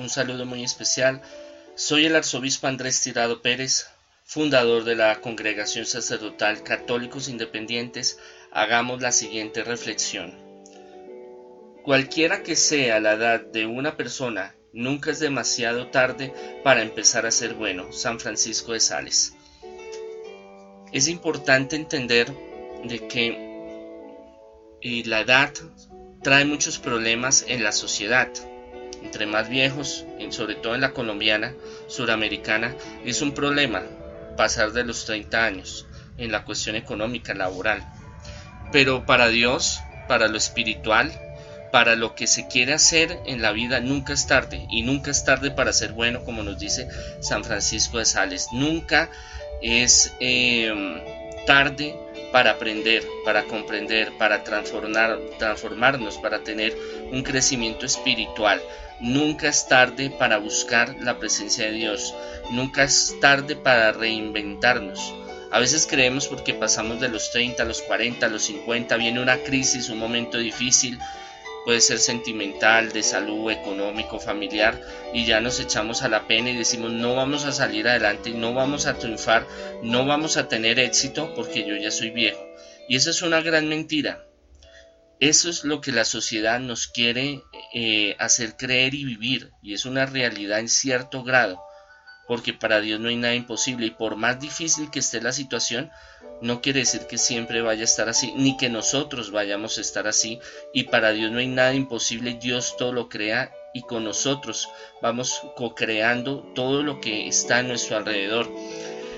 un 0.00 0.08
saludo 0.08 0.46
muy 0.46 0.64
especial. 0.64 1.20
Soy 1.74 2.06
el 2.06 2.16
arzobispo 2.16 2.66
Andrés 2.66 3.00
Tirado 3.02 3.42
Pérez, 3.42 3.86
fundador 4.24 4.84
de 4.84 4.96
la 4.96 5.20
Congregación 5.20 5.84
Sacerdotal 5.84 6.62
Católicos 6.62 7.28
Independientes. 7.28 8.18
Hagamos 8.50 9.02
la 9.02 9.12
siguiente 9.12 9.62
reflexión. 9.62 10.34
Cualquiera 11.84 12.42
que 12.42 12.56
sea 12.56 12.98
la 13.00 13.12
edad 13.12 13.40
de 13.40 13.66
una 13.66 13.96
persona, 13.96 14.54
nunca 14.72 15.10
es 15.10 15.20
demasiado 15.20 15.88
tarde 15.88 16.32
para 16.64 16.82
empezar 16.82 17.26
a 17.26 17.30
ser 17.30 17.54
bueno. 17.54 17.92
San 17.92 18.18
Francisco 18.20 18.72
de 18.72 18.80
Sales. 18.80 19.34
Es 20.92 21.08
importante 21.08 21.76
entender 21.76 22.34
de 22.84 23.06
que 23.06 23.50
la 25.04 25.20
edad 25.20 25.52
trae 26.22 26.44
muchos 26.44 26.78
problemas 26.78 27.44
en 27.46 27.62
la 27.62 27.72
sociedad. 27.72 28.28
Entre 29.02 29.26
más 29.26 29.48
viejos, 29.48 30.04
sobre 30.30 30.54
todo 30.54 30.74
en 30.74 30.80
la 30.80 30.92
colombiana, 30.92 31.54
suramericana, 31.86 32.74
es 33.04 33.22
un 33.22 33.32
problema 33.32 33.82
pasar 34.36 34.72
de 34.72 34.84
los 34.84 35.04
30 35.04 35.44
años 35.44 35.86
en 36.18 36.32
la 36.32 36.44
cuestión 36.44 36.76
económica, 36.76 37.34
laboral. 37.34 37.82
Pero 38.72 39.06
para 39.06 39.28
Dios, 39.28 39.80
para 40.06 40.28
lo 40.28 40.36
espiritual, 40.36 41.12
para 41.72 41.96
lo 41.96 42.14
que 42.14 42.26
se 42.26 42.46
quiere 42.48 42.72
hacer 42.72 43.20
en 43.26 43.42
la 43.42 43.52
vida, 43.52 43.80
nunca 43.80 44.12
es 44.12 44.26
tarde. 44.26 44.66
Y 44.70 44.82
nunca 44.82 45.10
es 45.10 45.24
tarde 45.24 45.50
para 45.50 45.72
ser 45.72 45.92
bueno, 45.92 46.24
como 46.24 46.42
nos 46.42 46.58
dice 46.58 46.88
San 47.20 47.44
Francisco 47.44 47.98
de 47.98 48.04
Sales. 48.04 48.48
Nunca 48.52 49.10
es 49.62 50.12
eh, 50.20 50.72
tarde 51.46 51.96
para 52.32 52.52
aprender, 52.52 53.06
para 53.24 53.44
comprender, 53.44 54.12
para 54.18 54.44
transformar, 54.44 55.18
transformarnos, 55.38 56.18
para 56.18 56.40
tener 56.40 56.76
un 57.10 57.22
crecimiento 57.22 57.86
espiritual. 57.86 58.60
Nunca 59.00 59.48
es 59.48 59.66
tarde 59.66 60.10
para 60.10 60.38
buscar 60.38 60.94
la 61.00 61.18
presencia 61.18 61.66
de 61.66 61.72
Dios. 61.72 62.14
Nunca 62.50 62.84
es 62.84 63.16
tarde 63.20 63.56
para 63.56 63.92
reinventarnos. 63.92 65.14
A 65.50 65.58
veces 65.58 65.86
creemos 65.86 66.28
porque 66.28 66.54
pasamos 66.54 67.00
de 67.00 67.08
los 67.08 67.32
30 67.32 67.62
a 67.62 67.66
los 67.66 67.82
40, 67.82 68.26
a 68.26 68.28
los 68.28 68.44
50, 68.44 68.96
viene 68.96 69.20
una 69.20 69.38
crisis, 69.38 69.88
un 69.88 69.98
momento 69.98 70.38
difícil, 70.38 70.98
puede 71.64 71.80
ser 71.80 71.98
sentimental, 71.98 72.92
de 72.92 73.02
salud, 73.02 73.50
económico, 73.50 74.18
familiar, 74.18 74.80
y 75.12 75.26
ya 75.26 75.40
nos 75.40 75.60
echamos 75.60 76.02
a 76.02 76.08
la 76.08 76.26
pena 76.26 76.50
y 76.50 76.56
decimos 76.56 76.92
no 76.92 77.14
vamos 77.14 77.44
a 77.44 77.52
salir 77.52 77.88
adelante, 77.88 78.30
no 78.30 78.54
vamos 78.54 78.86
a 78.86 78.98
triunfar, 78.98 79.46
no 79.82 80.06
vamos 80.06 80.36
a 80.36 80.48
tener 80.48 80.78
éxito 80.78 81.34
porque 81.34 81.66
yo 81.66 81.76
ya 81.76 81.90
soy 81.90 82.10
viejo. 82.10 82.44
Y 82.88 82.96
eso 82.96 83.10
es 83.10 83.22
una 83.22 83.40
gran 83.40 83.68
mentira. 83.68 84.24
Eso 85.20 85.50
es 85.50 85.64
lo 85.64 85.82
que 85.82 85.92
la 85.92 86.06
sociedad 86.06 86.58
nos 86.60 86.88
quiere 86.88 87.42
eh, 87.74 88.16
hacer 88.18 88.56
creer 88.56 88.94
y 88.94 89.04
vivir, 89.04 89.50
y 89.62 89.74
es 89.74 89.84
una 89.84 90.06
realidad 90.06 90.60
en 90.60 90.68
cierto 90.70 91.22
grado, 91.22 91.62
porque 92.26 92.54
para 92.54 92.80
Dios 92.80 93.00
no 93.00 93.10
hay 93.10 93.16
nada 93.16 93.34
imposible, 93.34 93.86
y 93.86 93.90
por 93.90 94.16
más 94.16 94.40
difícil 94.40 94.90
que 94.90 95.00
esté 95.00 95.20
la 95.20 95.32
situación, 95.32 95.90
no 96.40 96.60
quiere 96.60 96.80
decir 96.80 97.06
que 97.06 97.18
siempre 97.18 97.62
vaya 97.62 97.82
a 97.82 97.84
estar 97.84 98.08
así, 98.08 98.32
ni 98.36 98.56
que 98.56 98.68
nosotros 98.68 99.30
vayamos 99.30 99.78
a 99.78 99.80
estar 99.80 100.06
así. 100.06 100.40
Y 100.72 100.84
para 100.84 101.12
Dios 101.12 101.30
no 101.30 101.38
hay 101.38 101.48
nada 101.48 101.74
imposible, 101.74 102.38
Dios 102.40 102.76
todo 102.76 102.92
lo 102.92 103.08
crea 103.08 103.52
y 103.72 103.82
con 103.82 104.04
nosotros 104.04 104.68
vamos 105.00 105.42
co-creando 105.54 106.44
todo 106.54 106.82
lo 106.82 107.00
que 107.00 107.28
está 107.28 107.58
a 107.58 107.62
nuestro 107.62 107.96
alrededor. 107.96 108.50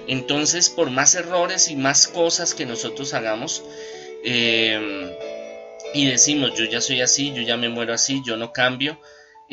Entonces, 0.09 0.69
por 0.69 0.91
más 0.91 1.15
errores 1.15 1.69
y 1.69 1.77
más 1.77 2.09
cosas 2.09 2.55
que 2.55 2.67
nosotros 2.67 3.15
hagamos, 3.15 3.63
eh, 4.25 5.17
y 5.95 6.07
decimos, 6.07 6.55
yo 6.55 6.65
ya 6.65 6.81
soy 6.81 7.01
así, 7.01 7.33
yo 7.33 7.43
ya 7.43 7.57
me 7.57 7.69
muero 7.69 7.93
así, 7.93 8.23
yo 8.25 8.37
no 8.37 8.53
cambio, 8.53 8.99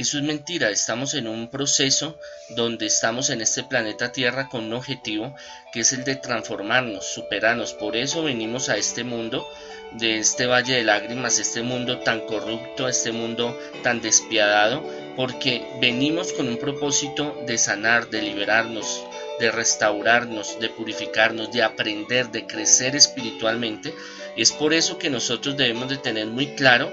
eso 0.02 0.18
es 0.18 0.24
mentira, 0.24 0.70
estamos 0.70 1.14
en 1.14 1.28
un 1.28 1.50
proceso 1.50 2.18
donde 2.56 2.86
estamos 2.86 3.30
en 3.30 3.42
este 3.42 3.66
planeta 3.66 4.14
Tierra 4.14 4.48
con 4.48 4.64
un 4.64 4.74
objetivo 4.74 5.36
que 5.74 5.82
es 5.82 5.92
el 5.92 6.06
de 6.06 6.16
transformarnos, 6.16 7.06
superarnos. 7.06 7.74
Por 7.74 7.98
eso 7.98 8.24
venimos 8.24 8.70
a 8.70 8.78
este 8.78 9.04
mundo, 9.04 9.46
de 9.92 10.20
este 10.20 10.46
valle 10.46 10.76
de 10.76 10.86
lágrimas, 10.86 11.38
este 11.38 11.64
mundo 11.64 12.00
tan 12.00 12.22
corrupto, 12.22 12.88
este 12.88 13.12
mundo 13.12 13.60
tan 13.84 14.02
despiadado, 14.02 14.90
porque 15.18 15.68
venimos 15.82 16.32
con 16.32 16.48
un 16.48 16.60
propósito 16.60 17.44
de 17.46 17.58
sanar, 17.58 18.10
de 18.10 18.22
liberarnos, 18.22 19.04
de 19.38 19.52
restaurarnos, 19.52 20.62
de 20.62 20.70
purificarnos, 20.70 21.52
de 21.52 21.64
aprender, 21.64 22.30
de 22.30 22.48
crecer 22.48 22.96
espiritualmente. 22.96 23.94
Es 24.38 24.54
por 24.54 24.74
eso 24.74 24.98
que 24.98 25.10
nosotros 25.10 25.58
debemos 25.58 25.90
de 25.90 25.98
tener 25.98 26.28
muy 26.28 26.56
claro 26.56 26.90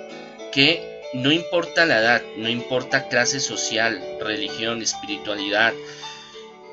que 0.51 0.96
no 1.17 1.33
importa 1.33 1.87
la 1.87 2.01
edad, 2.01 2.23
no 2.37 2.49
importa 2.49 3.09
clase 3.09 3.41
social, 3.41 4.03
religión, 4.21 4.83
espiritualidad, 4.83 5.73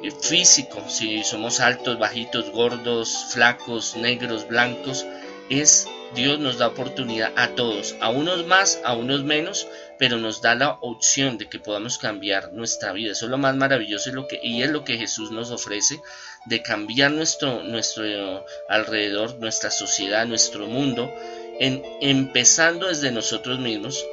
eh, 0.02 0.12
físico, 0.12 0.84
si 0.90 1.24
somos 1.24 1.62
altos, 1.62 1.98
bajitos, 1.98 2.52
gordos, 2.52 3.28
flacos, 3.30 3.96
negros, 3.96 4.48
blancos, 4.48 5.06
es 5.50 5.88
Dios 6.14 6.40
nos 6.40 6.58
da 6.58 6.68
oportunidad 6.68 7.31
a 7.38 7.56
todos, 7.56 7.96
a 8.02 8.09
unos 8.09 8.46
más, 8.46 8.81
a 8.84 8.94
unos 8.94 9.24
menos, 9.24 9.68
pero 9.98 10.18
nos 10.18 10.42
da 10.42 10.56
la 10.56 10.78
opción 10.81 11.38
de 11.38 11.48
que 11.48 11.60
podamos 11.60 11.98
cambiar 11.98 12.52
nuestra 12.52 12.92
vida. 12.92 13.14
Eso 13.14 13.25
es 13.25 13.31
lo 13.31 13.38
más 13.38 13.56
maravilloso 13.56 14.10
y, 14.10 14.14
lo 14.14 14.28
que, 14.28 14.40
y 14.44 14.62
es 14.62 14.70
lo 14.70 14.84
que 14.84 14.98
Jesús 14.98 15.31
nos 15.31 15.52
ofrece, 15.52 16.02
de 16.46 16.62
cambiar 16.62 17.12
nuestro, 17.12 17.64
nuestro 17.64 18.46
alrededor, 18.68 19.40
nuestra 19.40 19.72
sociedad, 19.72 20.25
nuestro 20.25 20.68
mundo, 20.68 21.14
empezando 21.60 22.88
desde 22.88 23.12
nosotros 23.12 23.60
mismos, 23.60 24.06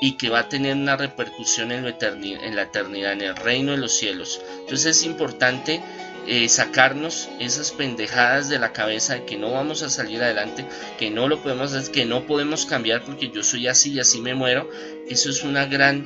y 0.00 0.12
que 0.12 0.28
va 0.28 0.40
a 0.40 0.48
tener 0.48 0.74
una 0.76 0.96
repercusión 0.96 1.72
en, 1.72 1.84
la 1.84 1.90
eternidad, 1.90 3.12
en 3.12 3.22
el 3.22 3.36
reino 3.36 3.72
de 3.72 3.78
los 3.78 3.92
cielos. 3.92 4.40
Entonces 4.60 4.98
es 4.98 5.04
importante 5.04 5.82
eh, 6.26 6.48
sacarnos 6.48 7.28
esas 7.38 7.70
pendejadas 7.72 8.48
de 8.48 8.58
la 8.58 8.72
cabeza 8.72 9.14
de 9.14 9.24
que 9.24 9.36
no 9.36 9.52
vamos 9.52 9.82
a 9.82 9.90
salir 9.90 10.22
adelante, 10.22 10.64
que 10.98 11.10
no 11.10 11.28
lo 11.28 11.42
podemos 11.42 11.72
hacer, 11.72 11.92
que 11.92 12.04
no 12.06 12.26
podemos 12.26 12.66
cambiar 12.66 13.04
porque 13.04 13.30
yo 13.30 13.42
soy 13.42 13.68
así 13.68 13.92
y 13.92 14.00
así 14.00 14.20
me 14.20 14.34
muero. 14.34 14.68
Eso 15.08 15.30
es 15.30 15.42
una 15.42 15.66
gran 15.66 16.04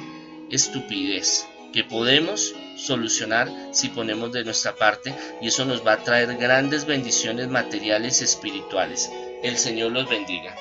estupidez 0.50 1.46
que 1.72 1.84
podemos 1.84 2.54
solucionar 2.76 3.50
si 3.72 3.88
ponemos 3.88 4.32
de 4.32 4.44
nuestra 4.44 4.74
parte 4.74 5.14
y 5.40 5.48
eso 5.48 5.64
nos 5.64 5.86
va 5.86 5.94
a 5.94 6.02
traer 6.02 6.36
grandes 6.36 6.86
bendiciones 6.86 7.48
materiales 7.48 8.20
y 8.20 8.24
espirituales. 8.24 9.10
El 9.42 9.56
Señor 9.56 9.92
los 9.92 10.08
bendiga. 10.08 10.56